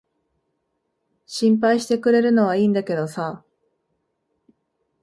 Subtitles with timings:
[1.27, 3.43] 心配してくれるのは良いんだけどさ。